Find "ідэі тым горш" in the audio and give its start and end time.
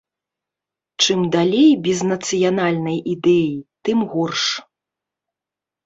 3.15-4.43